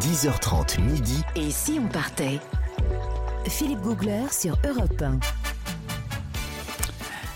10h30 0.00 0.80
midi. 0.82 1.22
Et 1.36 1.50
si 1.50 1.80
on 1.82 1.88
partait? 1.88 2.38
Philippe 3.46 3.80
Googler 3.80 4.24
sur 4.30 4.58
Europe 4.68 5.00
1. 5.00 5.18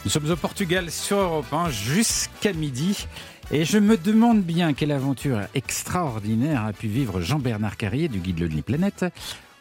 Nous 0.05 0.11
sommes 0.11 0.31
au 0.31 0.37
Portugal 0.37 0.91
sur 0.91 1.17
Europe 1.19 1.53
1 1.53 1.71
jusqu'à 1.71 2.53
midi. 2.53 3.07
Et 3.51 3.65
je 3.65 3.79
me 3.79 3.97
demande 3.97 4.43
bien 4.43 4.75
quelle 4.75 4.93
aventure 4.93 5.41
extraordinaire 5.55 6.65
a 6.65 6.73
pu 6.73 6.87
vivre 6.87 7.21
Jean-Bernard 7.21 7.77
Carrier 7.77 8.09
du 8.09 8.19
guide 8.19 8.41
Lonely 8.41 8.63
Planet 8.63 9.07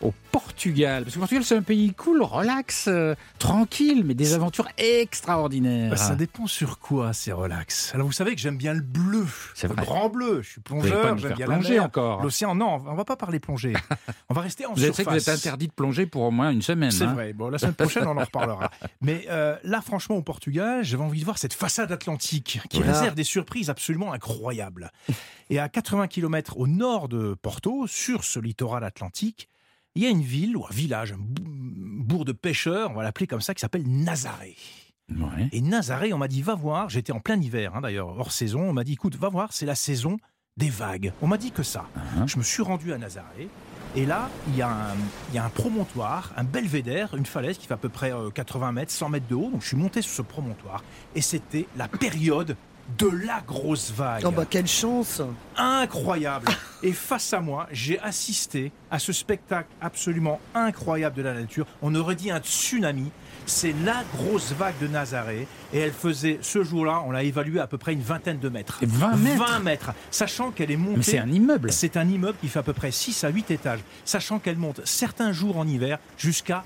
au 0.02 0.13
Portugal. 0.31 1.04
Parce 1.04 1.13
que 1.13 1.20
le 1.20 1.21
Portugal, 1.21 1.43
c'est 1.43 1.55
un 1.55 1.61
pays 1.61 1.93
cool, 1.93 2.21
relax, 2.21 2.86
euh, 2.88 3.15
tranquille, 3.38 4.04
mais 4.05 4.14
des 4.14 4.33
aventures 4.33 4.68
extraordinaires. 4.77 5.91
Bah, 5.91 5.97
ça 5.97 6.15
dépend 6.15 6.47
sur 6.47 6.79
quoi 6.79 7.14
c'est 7.14 7.32
relax. 7.32 7.93
Alors 7.93 8.07
vous 8.07 8.14
savez 8.14 8.36
que 8.36 8.41
j'aime 8.41 8.57
bien 8.57 8.73
le 8.73 8.82
bleu, 8.82 9.25
C'est 9.55 9.68
le 9.68 9.75
grand 9.75 10.09
bleu. 10.09 10.41
Je 10.41 10.50
suis 10.51 10.61
plongeur, 10.61 11.18
j'aime 11.18 11.33
bien 11.33 11.46
plonger 11.46 11.70
la 11.70 11.75
mer, 11.75 11.83
encore. 11.86 12.23
L'océan, 12.23 12.55
non, 12.55 12.82
on 12.86 12.96
va 12.96 13.05
pas 13.05 13.15
parler 13.15 13.39
plongée. 13.39 13.73
on 14.29 14.33
va 14.33 14.41
rester 14.41 14.65
en 14.65 14.74
Vous 14.74 14.79
savez 14.79 14.89
que 14.91 14.96
surface. 14.97 15.24
vous 15.24 15.29
êtes 15.29 15.36
interdit 15.38 15.68
de 15.68 15.74
plonger 15.74 16.05
pour 16.05 16.24
au 16.24 16.32
moins 16.32 16.52
une 16.52 16.61
semaine. 16.61 16.91
C'est 16.91 17.04
hein. 17.05 17.13
vrai. 17.13 17.33
Bon, 17.33 17.50
la 17.50 17.57
semaine 17.57 17.74
prochaine, 17.74 18.07
on 18.07 18.18
en 18.18 18.24
reparlera. 18.25 18.71
Mais 19.02 19.25
euh, 19.29 19.55
là, 19.63 19.82
franchement, 19.82 20.16
au 20.16 20.21
Portugal, 20.21 20.83
j'avais 20.83 21.04
envie 21.04 21.19
de 21.19 21.25
voir 21.25 21.38
cette 21.38 21.54
façade 21.54 21.91
atlantique 21.91 22.60
qui 22.69 22.77
Voilà. 22.77 22.93
réserve 22.93 23.16
des 23.16 23.24
surprises 23.24 23.69
absolument 23.69 24.13
incroyables. 24.13 24.91
Et 25.50 25.60
à 25.60 25.68
80 25.69 26.07
km 26.07 26.57
au 26.57 26.68
nord 26.68 27.10
de 27.10 27.36
Porto, 27.41 27.88
sur 27.88 28.24
ce 28.24 28.39
littoral 28.39 28.83
atlantique, 28.83 29.50
il 29.96 30.04
y 30.04 30.06
a 30.06 30.10
une 30.10 30.21
ville 30.21 30.56
ou 30.57 30.66
un 30.66 30.74
village, 30.74 31.11
un 31.14 31.18
bou- 31.18 31.43
bourg 32.03 32.25
de 32.25 32.31
pêcheurs, 32.31 32.92
on 32.92 32.95
va 32.95 33.03
l'appeler 33.03 33.28
comme 33.28 33.42
ça, 33.42 33.53
qui 33.53 33.61
s'appelle 33.61 33.88
Nazaré. 33.88 34.56
Ouais. 35.09 35.50
Et 35.52 35.61
Nazaré, 35.61 36.14
on 36.14 36.17
m'a 36.17 36.28
dit, 36.28 36.42
va 36.42 36.56
voir, 36.56 36.89
j'étais 36.89 37.11
en 37.11 37.20
plein 37.20 37.39
hiver, 37.39 37.75
hein, 37.75 37.81
d'ailleurs, 37.81 38.08
hors 38.20 38.31
saison, 38.31 38.61
on 38.61 38.73
m'a 38.73 38.83
dit, 38.83 38.94
écoute, 38.94 39.16
va 39.16 39.30
voir, 39.30 39.53
c'est 39.53 39.66
la 39.66 39.75
saison 39.75 40.17
des 40.58 40.70
vagues. 40.70 41.14
On 41.22 41.28
m'a 41.28 41.38
dit 41.38 41.52
que 41.52 41.64
ça. 41.64 41.86
Uh-huh. 41.95 42.28
Je 42.28 42.38
me 42.38 42.44
suis 42.44 42.61
rendu 42.64 42.94
à 42.94 42.97
Nazaré, 42.97 43.50
et 43.95 44.06
là, 44.06 44.30
il 44.47 44.56
y, 44.56 44.61
a 44.61 44.70
un, 44.70 44.95
il 45.30 45.36
y 45.36 45.38
a 45.39 45.45
un 45.45 45.50
promontoire, 45.50 46.31
un 46.38 46.44
belvédère, 46.44 47.16
une 47.16 47.25
falaise 47.25 47.58
qui 47.58 47.66
fait 47.66 47.73
à 47.73 47.78
peu 47.78 47.89
près 47.89 48.13
euh, 48.13 48.30
80 48.30 48.72
mètres, 48.72 48.91
100 48.91 49.09
mètres 49.09 49.28
de 49.28 49.33
haut. 49.33 49.50
Donc 49.50 49.63
je 49.63 49.67
suis 49.69 49.78
monté 49.78 50.03
sur 50.03 50.11
ce 50.13 50.22
promontoire, 50.22 50.83
et 51.16 51.22
c'était 51.22 51.66
la 51.75 51.88
période 51.88 52.56
de 52.97 53.07
la 53.25 53.41
grosse 53.45 53.91
vague 53.91 54.23
Oh 54.25 54.31
bah 54.31 54.45
quelle 54.49 54.67
chance 54.67 55.21
incroyable. 55.57 56.47
Et 56.83 56.93
face 56.93 57.33
à 57.33 57.41
moi, 57.41 57.67
j'ai 57.71 57.99
assisté 57.99 58.71
à 58.89 58.99
ce 58.99 59.11
spectacle 59.11 59.67
absolument 59.81 60.39
incroyable 60.55 61.15
de 61.17 61.21
la 61.21 61.33
nature. 61.33 61.65
On 61.81 61.93
aurait 61.95 62.15
dit 62.15 62.31
un 62.31 62.39
tsunami. 62.39 63.11
C'est 63.45 63.73
la 63.83 64.03
grosse 64.15 64.53
vague 64.53 64.77
de 64.79 64.87
Nazaré. 64.87 65.47
Et 65.73 65.79
elle 65.79 65.91
faisait, 65.91 66.39
ce 66.41 66.63
jour-là, 66.63 67.03
on 67.05 67.11
l'a 67.11 67.23
évalué 67.23 67.59
à 67.59 67.67
peu 67.67 67.77
près 67.77 67.93
une 67.93 68.01
vingtaine 68.01 68.39
de 68.39 68.47
mètres. 68.49 68.77
Et 68.81 68.85
20 68.85 69.15
mètres 69.17 69.45
20 69.45 69.59
mètres. 69.59 69.91
Sachant 70.11 70.51
qu'elle 70.51 70.71
est 70.71 70.77
montée. 70.77 70.97
Mais 70.97 71.03
c'est 71.03 71.19
un 71.19 71.31
immeuble. 71.31 71.71
C'est 71.71 71.97
un 71.97 72.07
immeuble 72.07 72.37
qui 72.39 72.47
fait 72.47 72.59
à 72.59 72.63
peu 72.63 72.73
près 72.73 72.91
6 72.91 73.23
à 73.23 73.29
8 73.29 73.51
étages. 73.51 73.79
Sachant 74.05 74.39
qu'elle 74.39 74.57
monte 74.57 74.81
certains 74.85 75.31
jours 75.33 75.57
en 75.57 75.67
hiver 75.67 75.97
jusqu'à, 76.17 76.63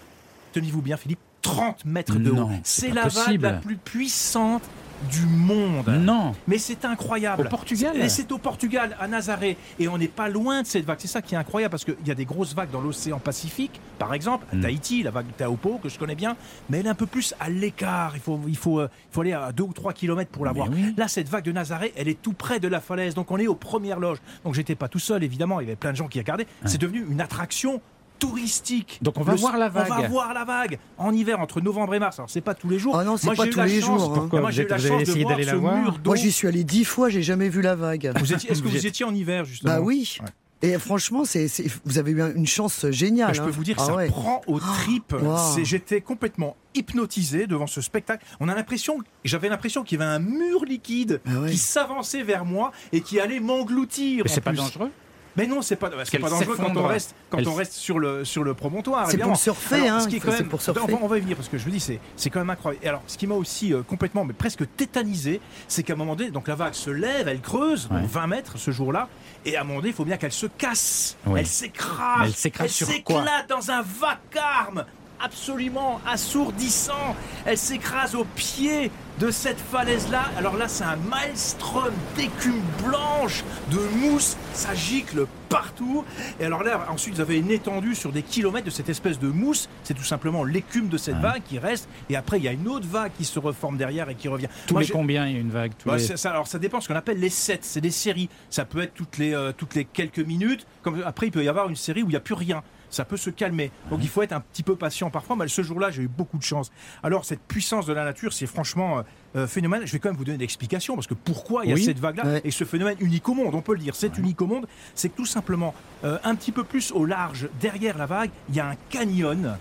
tenez-vous 0.52 0.82
bien 0.82 0.98
Philippe, 0.98 1.20
30 1.42 1.86
mètres 1.86 2.16
de 2.20 2.32
Non, 2.32 2.48
haut. 2.48 2.60
c'est 2.64 2.90
la 2.92 3.08
vague 3.08 3.42
la 3.42 3.54
plus 3.54 3.78
puissante 3.78 4.64
du 5.10 5.26
monde. 5.26 5.88
Non. 5.88 6.34
Mais 6.48 6.58
c'est 6.58 6.86
incroyable. 6.86 7.44
Au 7.46 7.50
Portugal 7.50 7.96
Et 7.98 8.10
c'est 8.10 8.32
au 8.32 8.38
Portugal, 8.38 8.96
à 9.00 9.08
Nazaré. 9.08 9.58
Et 9.80 9.88
on 9.88 9.98
n'est 9.98 10.08
pas 10.08 10.30
loin 10.30 10.62
de 10.62 10.68
cette 10.68 10.86
vague. 10.86 10.98
C'est 11.00 11.08
ça 11.08 11.22
qui 11.22 11.36
est 11.36 11.38
incroyable 11.38 11.72
parce 11.72 11.86
qu'il 11.86 11.96
y 12.06 12.12
a 12.12 12.16
des 12.16 12.26
grosses 12.26 12.54
vagues 12.56 12.72
dans 12.72 12.82
l'océan 12.82 13.20
Pacifique, 13.20 13.80
par 14.00 14.14
exemple, 14.14 14.46
à 14.52 14.56
Mm. 14.56 14.62
Tahiti, 14.62 15.04
la 15.04 15.12
vague 15.12 15.28
de 15.28 15.32
Taupo, 15.44 15.80
que 15.82 15.90
je 15.90 15.98
connais 16.00 16.16
bien. 16.16 16.36
Mais 16.70 16.80
elle 16.80 16.86
est 16.88 16.90
un 16.90 16.96
peu 16.96 17.06
plus 17.06 17.34
à 17.40 17.50
l'écart. 17.50 18.14
Il 18.16 18.22
faut, 18.22 18.40
il 18.48 18.58
faut, 18.58 18.80
euh, 18.80 18.90
il 19.12 19.14
faut 19.14 19.22
aller 19.22 19.34
à 19.34 19.52
2 19.52 19.64
ou 19.64 19.74
3 19.74 19.94
kilomètres 19.94 20.32
pour 20.32 20.46
la 20.46 20.52
voir. 20.52 20.70
oui. 20.70 20.94
Là, 20.98 21.08
cette 21.08 21.30
vague 21.30 21.44
de 21.46 21.52
Nazaré, 21.52 21.94
elle 21.96 22.08
est 22.08 22.22
tout 22.22 22.34
près 22.34 22.60
de 22.60 22.68
la 22.68 22.80
falaise. 22.82 23.14
Donc 23.16 23.32
on 23.32 23.38
est 23.38 23.48
aux 23.48 23.56
premières 23.56 24.00
loges. 24.00 24.20
Donc 24.44 24.54
j'étais 24.54 24.76
pas 24.76 24.88
tout 24.88 25.00
seul, 25.00 25.24
évidemment. 25.24 25.60
Il 25.60 25.64
y 25.64 25.68
avait 25.68 25.76
plein 25.76 25.92
de 25.92 25.98
gens 25.98 26.08
qui 26.08 26.20
regardaient. 26.20 26.48
C'est 26.66 26.80
devenu 26.80 27.06
une 27.10 27.22
attraction 27.22 27.82
touristique. 28.20 29.00
Donc, 29.02 29.18
on 29.18 29.24
va 29.24 29.36
voir 29.36 29.58
la 29.58 29.68
On 29.68 29.70
va 29.70 29.84
vague. 29.84 30.10
voir 30.10 30.34
la 30.34 30.46
vague 30.46 30.80
en 30.98 31.14
hiver 31.14 31.40
entre 31.40 31.62
novembre 31.62 31.96
et 31.96 32.00
mars. 32.00 32.20
Alors 32.20 32.30
c'est 32.30 32.42
pas 32.42 32.54
tous 32.54 32.70
les 32.70 32.80
jours. 32.80 32.98
Ah 32.98 33.04
non, 33.04 33.18
c'est 33.18 33.34
pas 33.36 33.46
tous 33.48 33.58
la 33.58 33.66
les 33.66 33.82
chance- 33.82 34.02
jours, 34.02 34.12
hein. 34.12 34.20
Pourquoi 34.20 34.42
Moi 34.42 34.52
j'ai 34.52 34.64
eu 34.64 34.68
la 34.68 34.78
chance 34.78 34.98
de 34.98 35.02
essayé 35.02 35.24
voir 35.24 35.34
d'aller 35.34 35.46
la 35.46 35.52
ce 35.52 35.58
voir 35.58 35.76
mur 35.78 35.92
d'eau. 36.00 36.10
Moi 36.12 36.16
j'y 36.16 36.32
suis 36.32 36.48
allé 36.48 36.64
dix 36.64 36.86
fois, 36.86 37.10
j'ai 37.10 37.22
jamais 37.24 37.50
vu 37.50 37.62
la 37.62 37.76
vague. 37.76 38.12
Vous 38.18 38.34
étiez, 38.34 38.52
est-ce 38.52 38.62
que 38.62 38.68
Vous 38.68 38.86
étiez 38.88 39.06
en 39.06 39.14
hiver 39.14 39.46
justement 39.46 39.74
Bah 39.76 39.82
oui. 39.82 40.18
Ouais. 40.22 40.28
Et 40.66 40.80
franchement, 40.80 41.26
c'est, 41.26 41.50
c'est- 41.50 41.66
vous 41.84 41.98
avez 41.98 42.12
eu 42.12 42.22
un- 42.22 42.34
une 42.34 42.48
chance 42.48 42.86
géniale. 42.90 43.28
Bah, 43.28 43.34
je 43.34 43.42
peux 43.42 43.50
hein. 43.50 43.52
vous 43.54 43.64
dire 43.66 43.76
que 43.76 43.82
Ah 43.82 43.86
ça 43.86 43.96
ouais. 43.96 44.08
prend 44.08 44.40
aux 44.48 44.62
tripes. 44.62 45.12
wow. 45.22 45.36
C'est- 45.54 45.66
J'étais 45.66 46.00
complètement 46.00 46.56
hypnotisé 46.74 47.48
devant 47.48 47.68
ce 47.68 47.82
spectacle. 47.82 48.26
On 48.40 48.48
a 48.48 48.56
l'impression, 48.56 48.98
j'avais 49.26 49.50
l'impression 49.50 49.84
qu'il 49.84 50.00
y 50.00 50.02
avait 50.02 50.10
un 50.10 50.20
mur 50.20 50.64
liquide 50.64 51.20
Ah 51.28 51.42
ouais. 51.42 51.50
qui 51.52 51.58
s'avançait 51.58 52.24
vers 52.24 52.46
moi 52.46 52.72
et 52.94 53.02
qui 53.02 53.20
allait 53.20 53.42
m'engloutir. 53.42 54.24
Mais 54.24 54.32
c'est 54.32 54.40
pas 54.40 54.54
dangereux 54.54 54.90
Mais 55.36 55.48
non, 55.48 55.62
c'est 55.64 55.76
pas, 55.76 55.90
c'est 56.06 56.20
pas 56.20 56.30
dangereux 56.30 56.56
quand 56.58 56.76
on 56.78 56.86
reste, 56.88 57.16
quand 57.30 57.40
Elle 57.40 57.48
on 57.48 57.52
s- 57.54 57.58
reste 57.58 57.74
sur 57.74 57.98
le 57.98 58.24
sur 58.24 58.44
le 58.44 58.54
promontoire. 58.54 59.10
C'est 59.10 59.18
pour 59.18 59.36
surfer, 59.36 59.76
Alors, 59.88 59.92
hein, 59.96 60.00
ce 60.02 60.08
qui 60.08 60.18
est 60.18 60.20
faut- 60.20 60.28
quand 60.28 60.32
c'est 60.34 60.40
même, 60.42 60.50
pour 60.50 60.62
surfer. 60.62 60.80
on 60.82 60.86
va- 60.88 60.98
on 61.02 61.08
va 61.08 61.18
y 61.18 61.22
venir 61.22 61.36
parce 61.36 61.50
que 61.50 61.58
je 61.58 61.64
vous 61.64 61.72
dis, 61.72 61.80
c'est 61.80 62.00
c'est 62.16 62.30
quand 62.30 62.40
même 62.40 62.50
incroyable. 62.52 62.86
Et 62.86 62.90
alors, 62.90 63.02
ce 63.08 63.18
qui 63.18 63.26
m'a 63.26 63.36
aussi 63.36 63.74
euh, 63.74 63.82
complètement, 63.82 64.26
mais 64.26 64.34
presque 64.34 64.64
tétanisé, 64.78 65.42
c'est 65.68 65.82
qu'à 65.84 65.94
un 65.94 65.96
moment 65.96 66.16
donné, 66.16 66.30
donc 66.32 66.48
la 66.48 66.56
vague 66.56 66.74
se 66.74 66.90
lève, 66.92 67.28
elle 67.28 67.42
creuse, 67.42 67.88
donc 67.90 68.00
Ouais. 68.02 68.08
20 68.08 68.28
mètres 68.28 68.58
ce 68.58 68.70
jour-là, 68.72 69.08
et 69.46 69.58
à 69.58 69.62
un 69.62 69.64
moment 69.64 69.80
donné, 69.80 69.90
il 69.90 69.96
faut 69.96 70.06
bien 70.06 70.18
qu'elle 70.18 70.32
se 70.32 70.46
casse, 70.46 71.18
Oui. 71.26 71.40
elle 71.40 71.48
s'écrase, 71.48 72.22
elle 72.26 72.34
s'écrase 72.36 72.70
sur 72.72 72.88
quoi 73.04 73.22
s'éclate 73.24 73.50
dans 73.50 73.72
un 73.72 73.82
vacarme 73.82 74.86
absolument 75.24 76.00
assourdissant. 76.06 77.16
Elle 77.46 77.58
s'écrase 77.58 78.16
au 78.16 78.26
pied 78.26 78.92
de 79.20 79.32
cette 79.32 79.60
falaise-là. 79.60 80.24
Alors 80.38 80.58
là, 80.58 80.68
c'est 80.68 80.84
un 80.84 80.96
maelstrom 80.96 81.92
d'écume 82.16 82.62
blanche, 82.84 83.44
de 83.72 83.78
mousse, 84.00 84.36
ça 84.54 84.74
gicle 84.74 85.28
partout. 85.50 86.04
Et 86.40 86.46
alors 86.46 86.64
là, 86.64 86.86
ensuite, 86.90 87.16
vous 87.16 87.22
avez 87.22 87.38
une 87.38 87.52
étendue 87.52 87.94
sur 87.96 88.12
des 88.12 88.24
kilomètres 88.24 88.66
de 88.66 88.72
cette 88.72 88.90
espèce 88.90 89.20
de 89.20 89.28
mousse. 89.28 89.70
C'est 89.84 89.94
tout 89.94 90.04
simplement 90.04 90.44
l'écume 90.44 90.90
de 90.90 90.98
cette 90.98 91.16
Ouais. 91.16 91.22
vague 91.22 91.44
qui 91.48 91.60
reste. 91.60 91.88
Et 92.10 92.16
après, 92.16 92.38
il 92.40 92.44
y 92.44 92.48
a 92.48 92.52
une 92.52 92.68
autre 92.68 92.88
vague 92.88 93.12
qui 93.18 93.24
se 93.24 93.38
reforme 93.40 93.78
derrière 93.78 94.10
et 94.10 94.16
qui 94.16 94.28
revient. 94.28 94.48
Tous 94.68 94.74
Moi, 94.74 94.82
les 94.82 94.90
combien 94.90 95.28
il 95.28 95.34
y 95.34 95.38
a 95.38 95.40
une 95.40 95.52
vague 95.52 95.72
tous 95.78 95.90
bah, 95.90 95.98
les- 95.98 96.18
ça, 96.18 96.32
alors 96.32 96.48
ça 96.48 96.58
dépend 96.58 96.82
ce 96.82 96.88
qu'on 96.88 96.96
appelle 96.96 97.20
les 97.20 97.30
sets, 97.30 97.60
c'est 97.62 97.82
des 97.82 97.92
séries. 97.92 98.30
Ça 98.50 98.66
peut 98.66 98.82
être 98.82 98.96
toutes 98.96 99.20
les, 99.20 99.34
euh, 99.34 99.52
toutes 99.56 99.76
les 99.76 99.86
quelques 99.86 100.20
minutes. 100.20 100.66
Comme, 100.82 101.04
après, 101.06 101.28
il 101.28 101.32
peut 101.32 101.44
y 101.44 101.50
avoir 101.50 101.70
une 101.70 101.76
série 101.76 102.02
où 102.02 102.08
il 102.08 102.12
n'y 102.12 102.16
a 102.16 102.20
plus 102.22 102.34
rien. 102.34 102.64
Ça 102.94 103.06
peut 103.06 103.18
se 103.18 103.32
calmer. 103.32 103.72
Donc 103.90 104.02
il 104.04 104.08
faut 104.10 104.22
être 104.22 104.34
un 104.34 104.40
petit 104.40 104.62
peu 104.62 104.76
patient 104.76 105.10
parfois. 105.10 105.36
Mais 105.36 105.48
ce 105.48 105.64
jour-là, 105.64 105.90
j'ai 105.90 106.04
eu 106.04 106.08
beaucoup 106.08 106.38
de 106.38 106.44
chance. 106.44 106.72
Alors 107.02 107.26
cette 107.26 107.42
puissance 107.42 107.88
de 107.88 107.94
la 107.94 108.06
nature, 108.06 108.34
c'est 108.34 108.46
franchement 108.46 109.00
euh, 109.00 109.04
euh, 109.36 109.48
phénoménal. 109.48 109.88
Je 109.88 109.94
vais 109.94 110.00
quand 110.00 110.10
même 110.10 110.18
vous 110.18 110.26
donner 110.26 110.38
l'explication 110.38 110.94
parce 110.94 111.08
que 111.08 111.16
pourquoi 111.16 111.66
il 111.66 111.72
y 111.72 111.74
a 111.74 111.78
cette 111.78 112.00
vague-là 112.00 112.24
Ouais. 112.26 112.42
et 112.44 112.52
ce 112.52 112.64
phénomène 112.64 112.98
unique 113.00 113.28
au 113.28 113.34
monde, 113.34 113.56
on 113.56 113.62
peut 113.62 113.74
le 113.74 113.80
dire. 113.80 113.96
C'est 113.96 114.16
unique 114.20 114.40
au 114.42 114.46
monde. 114.48 114.68
C'est 114.94 115.10
que 115.10 115.18
tout 115.18 115.26
simplement, 115.26 115.74
euh, 116.04 116.20
un 116.24 116.36
petit 116.36 116.52
peu 116.52 116.64
plus 116.64 116.92
au 116.92 117.06
large, 117.06 117.50
derrière 117.60 117.98
la 117.98 118.06
vague, 118.06 118.30
il 118.50 118.56
y 118.56 118.60
a 118.60 118.68
un 118.70 118.76
canyon 118.90 119.58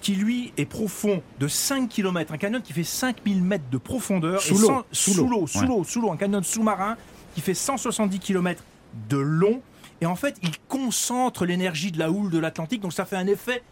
qui 0.00 0.16
lui 0.16 0.52
est 0.56 0.66
profond 0.66 1.22
de 1.38 1.46
5 1.48 1.88
km, 1.88 2.32
un 2.34 2.38
canyon 2.38 2.60
qui 2.60 2.72
fait 2.72 2.82
5000 2.84 3.40
mètres 3.42 3.70
de 3.70 3.78
profondeur. 3.78 4.40
Sous 4.42 4.58
l'eau, 4.58 4.84
sous 4.90 5.12
sous 5.12 5.28
l'eau, 5.28 5.46
sous 5.46 5.60
ouais. 5.60 5.66
l'eau, 5.66 5.84
sous 5.84 6.00
l'eau, 6.00 6.10
un 6.12 6.16
canyon 6.16 6.42
sous-marin 6.42 6.96
qui 7.34 7.40
fait 7.40 7.54
170 7.54 8.18
km 8.18 8.62
de 9.08 9.16
long. 9.16 9.62
Et 10.04 10.06
en 10.06 10.16
fait, 10.16 10.36
il 10.42 10.50
concentre 10.68 11.46
l'énergie 11.46 11.90
de 11.90 11.98
la 11.98 12.10
houle 12.10 12.30
de 12.30 12.38
l'Atlantique, 12.38 12.82
donc 12.82 12.92
ça 12.92 13.06
fait 13.06 13.16
un 13.16 13.26
effet 13.26 13.62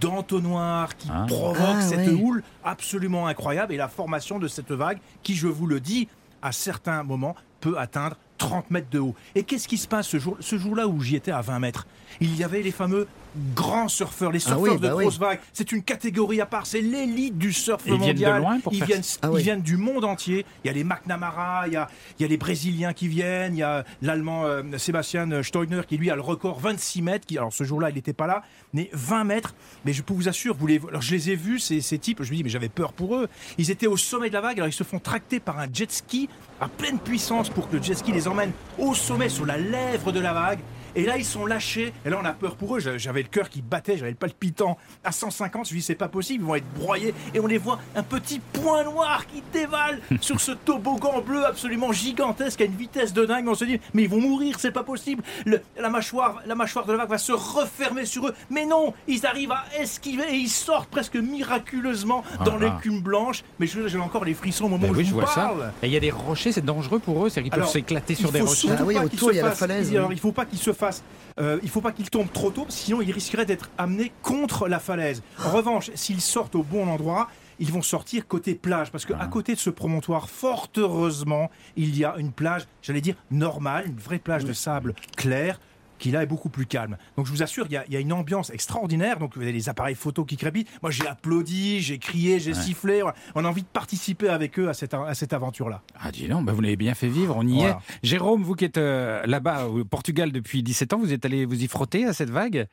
d'entonnoir 0.00 0.96
qui 0.96 1.08
Ah. 1.12 1.24
provoque 1.26 1.56
Ah, 1.58 1.80
cette 1.82 2.06
ouais. 2.06 2.12
houle 2.12 2.44
absolument 2.64 3.26
incroyable 3.26 3.74
et 3.74 3.76
la 3.76 3.88
formation 3.88 4.38
de 4.38 4.46
cette 4.46 4.70
vague 4.70 4.98
qui, 5.24 5.34
je 5.34 5.48
vous 5.48 5.66
le 5.66 5.80
dis, 5.80 6.06
à 6.42 6.52
certains 6.52 7.02
moments 7.02 7.34
peut 7.60 7.76
atteindre 7.76 8.16
30 8.38 8.70
mètres 8.70 8.88
de 8.88 9.00
haut. 9.00 9.16
Et 9.34 9.42
qu'est-ce 9.42 9.66
qui 9.66 9.78
se 9.78 9.88
passe 9.88 10.06
ce 10.06 10.18
jour 10.20 10.36
ce 10.38 10.56
jour-là 10.56 10.86
où 10.86 11.00
j'y 11.00 11.16
étais 11.16 11.32
à 11.32 11.40
20 11.40 11.58
mètres? 11.58 11.88
Il 12.20 12.36
y 12.36 12.44
avait 12.44 12.62
les 12.62 12.70
fameux 12.70 13.08
grands 13.54 13.88
surfeurs, 13.88 14.32
les 14.32 14.38
Ah 14.46 14.50
surfeurs 14.50 14.60
oui, 14.60 14.76
de 14.76 14.88
bah 14.88 14.94
oui. 14.94 15.04
grosses 15.04 15.18
vagues. 15.18 15.40
C'est 15.52 15.72
une 15.72 15.82
catégorie 15.82 16.40
à 16.40 16.46
part, 16.46 16.66
c'est 16.66 16.80
l'élite 16.80 17.38
du 17.38 17.52
surf 17.52 17.82
ils 17.86 17.90
viennent 17.94 18.00
de 18.00 18.06
mondial. 18.06 18.40
loin 18.40 18.60
pour 18.60 18.72
ils, 18.72 18.78
faire 18.78 18.86
viennent, 18.88 19.02
Ah 19.22 19.28
ils 19.28 19.34
oui. 19.34 19.42
viennent 19.42 19.62
du 19.62 19.76
monde 19.76 20.04
entier. 20.04 20.44
Il 20.64 20.68
y 20.68 20.70
a 20.70 20.72
les 20.72 20.84
McNamara, 20.84 21.66
il 21.66 21.72
y 21.74 21.76
a, 21.76 21.88
il 22.18 22.22
y 22.22 22.24
a 22.24 22.28
les 22.28 22.36
Brésiliens 22.36 22.92
qui 22.92 23.08
viennent, 23.08 23.54
il 23.54 23.60
y 23.60 23.62
a 23.62 23.84
l'Allemand 24.02 24.44
euh, 24.44 24.62
Sébastien 24.78 25.42
Steiner 25.42 25.82
qui 25.88 25.96
lui 25.96 26.10
a 26.10 26.14
le 26.16 26.20
record 26.22 26.58
26 26.60 27.02
mètres. 27.02 27.26
Qui, 27.26 27.38
alors 27.38 27.52
ce 27.52 27.64
jour-là, 27.64 27.90
il 27.90 27.94
n'était 27.94 28.12
pas 28.12 28.26
là, 28.26 28.42
mais 28.72 28.90
20 28.92 29.24
mètres. 29.24 29.54
Mais 29.84 29.92
je 29.92 30.02
peux 30.02 30.14
vous 30.14 30.28
assurer, 30.28 30.56
vous 30.58 30.66
les, 30.66 30.80
alors 30.88 31.02
je 31.02 31.14
les 31.14 31.30
ai 31.30 31.36
vus, 31.36 31.58
ces, 31.58 31.80
ces 31.80 31.98
types, 31.98 32.22
je 32.22 32.30
me 32.30 32.36
dis, 32.36 32.44
mais 32.44 32.50
j'avais 32.50 32.68
peur 32.68 32.92
pour 32.92 33.16
eux. 33.16 33.28
Ils 33.58 33.70
étaient 33.70 33.86
au 33.86 33.96
sommet 33.96 34.28
de 34.28 34.34
la 34.34 34.40
vague, 34.40 34.58
alors 34.58 34.68
ils 34.68 34.72
se 34.72 34.84
font 34.84 34.98
tracter 34.98 35.40
par 35.40 35.58
un 35.58 35.66
jet 35.72 35.90
ski 35.90 36.28
à 36.60 36.68
pleine 36.68 36.98
puissance 36.98 37.48
pour 37.48 37.68
que 37.70 37.76
le 37.76 37.82
jet 37.82 37.94
ski 37.94 38.12
les 38.12 38.28
emmène 38.28 38.52
au 38.78 38.94
sommet, 38.94 39.28
sur 39.28 39.46
la 39.46 39.56
lèvre 39.56 40.12
de 40.12 40.20
la 40.20 40.32
vague. 40.32 40.60
Et 40.96 41.04
là, 41.04 41.16
ils 41.16 41.24
sont 41.24 41.46
lâchés. 41.46 41.92
Et 42.04 42.10
là, 42.10 42.18
on 42.20 42.24
a 42.24 42.32
peur 42.32 42.56
pour 42.56 42.76
eux. 42.76 42.80
J'avais 42.96 43.22
le 43.22 43.28
cœur 43.28 43.48
qui 43.48 43.62
battait, 43.62 43.96
j'avais 43.96 44.10
le 44.10 44.16
palpitant 44.16 44.76
à 45.04 45.12
150. 45.12 45.68
Je 45.68 45.74
me 45.74 45.78
dis, 45.78 45.84
c'est 45.84 45.94
pas 45.94 46.08
possible, 46.08 46.44
ils 46.44 46.46
vont 46.46 46.54
être 46.54 46.72
broyés. 46.74 47.14
Et 47.34 47.40
on 47.40 47.46
les 47.46 47.58
voit, 47.58 47.78
un 47.96 48.02
petit 48.02 48.40
point 48.40 48.84
noir 48.84 49.26
qui 49.26 49.42
dévale 49.52 50.00
sur 50.20 50.40
ce 50.40 50.52
toboggan 50.52 51.20
bleu 51.20 51.44
absolument 51.44 51.92
gigantesque 51.92 52.60
à 52.60 52.64
une 52.64 52.76
vitesse 52.76 53.12
de 53.12 53.24
dingue. 53.24 53.46
On 53.48 53.54
se 53.54 53.64
dit, 53.64 53.80
mais 53.94 54.02
ils 54.04 54.08
vont 54.08 54.20
mourir, 54.20 54.56
c'est 54.58 54.70
pas 54.72 54.82
possible. 54.84 55.22
Le- 55.46 55.60
la, 55.78 55.90
mâchoire, 55.90 56.40
la 56.46 56.54
mâchoire 56.54 56.86
de 56.86 56.92
la 56.92 56.98
vague 56.98 57.10
va 57.10 57.18
se 57.18 57.32
refermer 57.32 58.04
sur 58.06 58.28
eux. 58.28 58.34
Mais 58.50 58.66
non, 58.66 58.94
ils 59.06 59.26
arrivent 59.26 59.52
à 59.52 59.64
esquiver 59.78 60.24
et 60.30 60.36
ils 60.36 60.48
sortent 60.48 60.90
presque 60.90 61.16
miraculeusement 61.16 62.22
dans 62.44 62.56
Voilà. 62.56 62.74
l'écume 62.76 63.00
blanche. 63.00 63.42
Mais 63.58 63.66
je- 63.66 63.88
j'ai 63.88 63.98
encore 63.98 64.24
les 64.24 64.34
frissons 64.34 64.64
au 64.66 64.68
moment 64.68 64.82
Ben 64.88 64.90
où 64.92 64.96
oui, 64.96 65.04
je 65.04 65.08
je 65.10 65.14
vous 65.14 65.20
vois 65.20 65.28
ça. 65.28 65.34
parle. 65.42 65.72
Et 65.82 65.86
il 65.86 65.92
y 65.92 65.96
a 65.96 66.00
des 66.00 66.10
rochers, 66.10 66.52
c'est 66.52 66.64
dangereux 66.64 66.98
pour 66.98 67.24
eux, 67.26 67.28
c'est-à-dire 67.28 67.52
qu'ils 67.52 67.60
peuvent 67.62 67.70
s'éclater 67.70 68.14
sur 68.14 68.30
des 68.32 68.40
rochers. 68.40 68.68
Ah 68.78 68.82
oui, 68.84 68.94
pas 68.94 69.00
autour, 69.04 69.10
qu'ils 69.10 69.18
se 69.20 69.32
il 69.32 69.36
y 69.36 69.40
a 69.40 69.44
la 69.44 69.50
falaise, 69.52 69.92
il 70.10 70.18
faut 70.18 70.32
pas 70.32 70.44
qu'ils 70.44 70.58
se 70.58 70.72
fasse. 70.80 71.02
euh, 71.38 71.58
il 71.62 71.68
faut 71.70 71.80
pas 71.80 71.92
qu'il 71.92 72.10
tombe 72.10 72.30
trop 72.32 72.50
tôt, 72.50 72.66
sinon 72.68 73.00
il 73.02 73.12
risquerait 73.12 73.46
d'être 73.46 73.70
amené 73.78 74.12
contre 74.22 74.66
la 74.68 74.78
falaise. 74.80 75.22
En 75.44 75.50
revanche, 75.50 75.90
s'ils 75.94 76.20
sortent 76.20 76.54
au 76.56 76.62
bon 76.62 76.88
endroit, 76.88 77.28
ils 77.60 77.70
vont 77.70 77.82
sortir 77.82 78.26
côté 78.26 78.54
plage, 78.54 78.90
parce 78.90 79.04
qu'à 79.06 79.16
Ah. 79.20 79.26
côté 79.26 79.54
de 79.54 79.58
ce 79.60 79.70
promontoire, 79.70 80.28
fort 80.28 80.68
heureusement, 80.76 81.50
il 81.76 81.96
y 81.96 82.04
a 82.04 82.14
une 82.18 82.32
plage, 82.32 82.66
j'allais 82.82 83.00
dire 83.02 83.14
normale, 83.30 83.86
une 83.86 83.96
vraie 83.98 84.18
plage 84.18 84.44
de 84.44 84.52
sable 84.52 84.94
clair 85.16 85.60
qui 86.00 86.10
là 86.10 86.22
est 86.24 86.26
beaucoup 86.26 86.48
plus 86.48 86.66
calme. 86.66 86.96
Donc 87.16 87.26
je 87.26 87.30
vous 87.30 87.42
assure, 87.44 87.66
il 87.68 87.72
y 87.72 87.76
a, 87.76 87.84
il 87.86 87.92
y 87.92 87.96
a 87.96 88.00
une 88.00 88.12
ambiance 88.12 88.50
extraordinaire. 88.50 89.18
Donc 89.20 89.36
vous 89.36 89.42
avez 89.42 89.52
les 89.52 89.68
appareils 89.68 89.94
photo 89.94 90.24
qui 90.24 90.36
crépitent. 90.36 90.68
Moi 90.82 90.90
j'ai 90.90 91.06
applaudi, 91.06 91.80
j'ai 91.80 91.98
crié, 91.98 92.40
j'ai 92.40 92.54
sifflé. 92.54 93.02
On 93.34 93.44
a 93.44 93.48
envie 93.48 93.62
de 93.62 93.68
participer 93.68 94.28
avec 94.28 94.58
eux 94.58 94.68
à 94.68 94.74
cette, 94.74 94.94
à 94.94 95.14
cette 95.14 95.32
aventure-là. 95.32 95.82
Ah, 96.02 96.10
dis 96.10 96.26
donc, 96.26 96.44
bah, 96.46 96.52
vous 96.52 96.60
l'avez 96.60 96.76
bien 96.76 96.94
fait 96.94 97.08
vivre, 97.08 97.36
on 97.36 97.46
y 97.46 97.54
Voilà. 97.58 97.78
est. 98.02 98.06
Jérôme, 98.06 98.42
vous 98.42 98.54
qui 98.54 98.64
êtes 98.64 98.78
euh, 98.78 99.24
là-bas 99.26 99.66
au 99.66 99.84
Portugal 99.84 100.32
depuis 100.32 100.62
17 100.62 100.94
ans, 100.94 100.98
vous 100.98 101.12
êtes 101.12 101.24
allé 101.24 101.44
vous 101.44 101.62
y 101.62 101.68
frotter 101.68 102.04
à 102.06 102.12
cette 102.12 102.30
vague? 102.30 102.66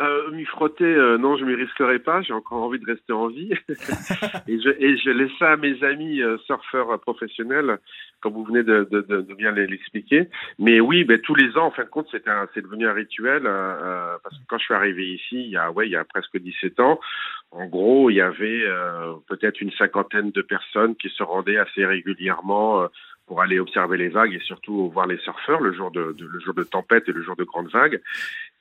Euh, 0.00 0.28
m'y 0.32 0.44
frotter, 0.44 0.84
euh, 0.84 1.18
non, 1.18 1.36
je 1.36 1.44
m'y 1.44 1.54
risquerai 1.54 2.00
pas. 2.00 2.20
J'ai 2.22 2.32
encore 2.32 2.62
envie 2.64 2.80
de 2.80 2.86
rester 2.86 3.12
en 3.12 3.28
vie. 3.28 3.50
et, 4.48 4.60
je, 4.60 4.68
et 4.70 4.96
je 4.96 5.10
laisse 5.10 5.30
ça 5.38 5.52
à 5.52 5.56
mes 5.56 5.82
amis 5.84 6.20
euh, 6.20 6.36
surfeurs 6.46 6.90
euh, 6.90 6.96
professionnels, 6.98 7.78
comme 8.20 8.32
vous 8.32 8.42
venez 8.44 8.64
de, 8.64 8.88
de, 8.90 9.02
de, 9.02 9.20
de 9.20 9.34
bien 9.34 9.52
les- 9.52 9.68
l'expliquer. 9.68 10.28
Mais 10.58 10.80
oui, 10.80 11.04
ben, 11.04 11.20
tous 11.20 11.36
les 11.36 11.56
ans, 11.56 11.66
en 11.66 11.70
fin 11.70 11.84
de 11.84 11.88
compte, 11.90 12.08
c'est 12.10 12.26
un, 12.26 12.48
c'est 12.54 12.62
devenu 12.62 12.88
un 12.88 12.92
rituel. 12.92 13.46
euh, 13.46 13.50
euh, 13.50 14.16
parce 14.24 14.36
que 14.36 14.42
quand 14.48 14.58
je 14.58 14.64
suis 14.64 14.74
arrivé 14.74 15.06
ici, 15.14 15.36
il 15.44 15.50
y 15.50 15.56
a, 15.56 15.70
ouais, 15.70 15.86
il 15.86 15.92
y 15.92 15.96
a 15.96 16.04
presque 16.04 16.36
17 16.38 16.80
ans, 16.80 16.98
en 17.52 17.66
gros, 17.66 18.10
il 18.10 18.14
y 18.14 18.20
avait 18.20 18.64
euh, 18.64 19.12
peut-être 19.28 19.60
une 19.60 19.70
cinquantaine 19.72 20.32
de 20.32 20.42
personnes 20.42 20.96
qui 20.96 21.08
se 21.08 21.22
rendaient 21.22 21.58
assez 21.58 21.86
régulièrement. 21.86 22.82
euh, 22.82 22.86
pour 23.26 23.40
aller 23.40 23.58
observer 23.58 23.96
les 23.96 24.10
vagues 24.10 24.34
et 24.34 24.38
surtout 24.40 24.90
voir 24.90 25.06
les 25.06 25.16
surfeurs 25.16 25.58
le 25.62 25.72
jour 25.72 25.90
de, 25.90 26.12
de- 26.12 26.26
le 26.26 26.40
jour 26.40 26.52
de 26.52 26.62
tempête 26.62 27.08
et 27.08 27.12
le 27.12 27.22
jour 27.22 27.34
de 27.36 27.44
grandes 27.44 27.70
vagues. 27.70 28.02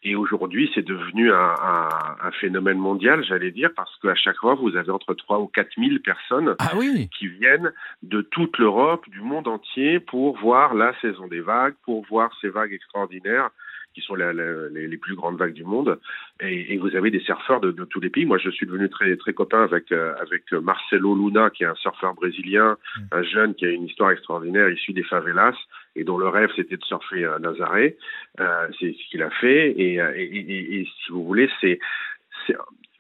Et 0.04 0.16
aujourd'hui, 0.16 0.70
c'est 0.76 0.86
devenu 0.86 1.32
un, 1.32 1.36
un, 1.38 1.90
un 2.28 2.32
phénomène 2.32 2.78
mondial, 2.78 3.24
j'allais 3.24 3.52
dire, 3.52 3.70
parce 3.76 3.96
qu'à 4.02 4.16
chaque 4.16 4.38
fois, 4.38 4.56
vous 4.56 4.76
avez 4.76 4.92
entre 4.92 5.14
3 5.14 5.40
ou 5.40 5.48
4 5.48 5.70
000 5.78 6.00
personnes 6.04 6.56
Ah 6.60 6.72
oui 6.76 7.10
qui 7.18 7.28
viennent 7.28 7.72
de 8.02 8.22
toute 8.22 8.58
l'Europe, 8.58 9.08
du 9.10 9.22
monde 9.22 9.48
entier, 9.48 10.00
pour 10.00 10.38
voir 10.38 10.74
la 10.74 10.94
saison 11.00 11.28
des 11.28 11.40
vagues, 11.42 11.76
pour 11.86 12.06
voir 12.06 12.32
ces 12.42 12.50
vagues 12.50 12.74
extraordinaires 12.74 13.50
qui 13.94 14.02
sont 14.02 14.16
la- 14.16 14.34
la- 14.34 14.70
les, 14.70 14.88
les 14.88 14.98
plus 14.98 15.16
grandes 15.16 15.38
vagues 15.38 15.54
du 15.54 15.64
monde. 15.64 16.00
Et, 16.40 16.74
et 16.74 16.78
vous 16.80 16.96
avez 16.96 17.12
des 17.12 17.20
surfeurs 17.20 17.60
de, 17.62 17.72
de 17.72 17.86
tous 17.86 18.00
les 18.02 18.10
pays. 18.10 18.26
Moi, 18.26 18.40
je 18.40 18.50
suis 18.50 18.66
devenu 18.66 18.90
très 18.90 19.16
très 19.18 19.34
copain 19.34 19.64
avec 19.64 19.92
euh, 19.92 20.16
avec 20.20 20.52
Marcelo 20.52 21.16
Luna, 21.16 21.52
qui 21.52 21.64
est 21.64 21.68
un 21.68 21.76
surfeur 21.76 22.16
brésilien, 22.16 22.76
un 23.12 23.22
jeune 23.24 23.54
qui 23.54 23.66
a 23.66 23.70
une 23.70 23.86
histoire 23.86 24.10
extraordinaire 24.12 24.68
issu 24.70 24.94
des 24.94 25.04
favelas 25.04 25.54
et 25.96 26.04
dont 26.04 26.18
le 26.18 26.28
rêve 26.28 26.50
c'était 26.56 26.78
de 26.78 26.84
surfer 26.86 27.26
à 27.26 27.40
Nazaré. 27.40 27.98
Euh, 28.40 28.68
c'est 28.80 28.94
ce 28.94 29.10
qu'il 29.12 29.22
a 29.24 29.30
fait. 29.30 29.74
Et, 29.80 30.00
euh, 30.02 30.14
et, 30.16 30.24
et- 30.24 30.80
et 30.82 30.86
si 30.86 31.12
vous 31.12 31.24
voulez, 31.26 31.50
c'est 31.62 31.80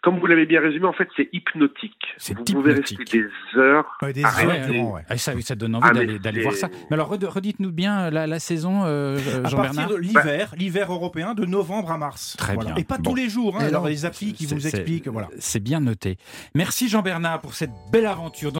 comme 0.01 0.19
vous 0.19 0.25
l'avez 0.25 0.45
bien 0.45 0.59
résumé, 0.59 0.85
en 0.85 0.91
fait, 0.91 1.07
c'est 1.15 1.29
hypnotique. 1.31 1.95
C'est 2.17 2.33
Vous 2.37 2.43
pouvez 2.43 2.71
hypnotique. 2.71 2.99
rester 2.99 3.19
des 3.21 3.57
heures 3.57 3.97
Ouais, 4.01 4.11
des 4.11 4.21
à 4.21 4.27
heures 4.45 4.91
ouais. 4.91 5.01
Ah, 5.07 5.17
ça, 5.17 5.31
ça 5.39 5.55
donne 5.55 5.75
envie 5.75 5.87
Ah, 5.89 5.93
mais 5.93 6.19
d'aller 6.19 6.41
voir 6.41 6.55
ça. 6.55 6.67
Mais 6.89 6.95
alors, 6.95 7.07
red- 7.07 7.23
redites-nous 7.23 7.71
bien 7.71 8.09
la, 8.09 8.27
la 8.27 8.39
saison, 8.39 8.81
euh, 8.83 9.17
À 9.45 9.47
Jean-Bernard 9.47 9.75
partir 9.87 9.95
de 9.95 10.01
l'hiver, 10.01 10.53
l'hiver 10.57 10.91
européen, 10.91 11.33
de 11.35 11.45
novembre 11.45 11.89
à 11.89 11.97
mars. 11.97 12.35
Très 12.37 12.53
Voilà. 12.53 12.71
bien. 12.71 12.81
Et 12.81 12.83
pas 12.83 12.97
Bon. 12.97 13.11
tous 13.11 13.15
les 13.15 13.29
jours. 13.29 13.55
Hein, 13.57 13.63
alors 13.67 13.87
les 13.87 14.03
applis 14.03 14.33
qui 14.33 14.45
vous 14.45 14.67
expliquent. 14.67 15.07
Voilà. 15.07 15.29
C'est 15.39 15.63
bien 15.63 15.79
noté. 15.79 16.17
Merci 16.53 16.89
Jean-Bernard 16.89 17.39
pour 17.39 17.53
cette 17.53 17.71
belle 17.93 18.05
aventure. 18.07 18.51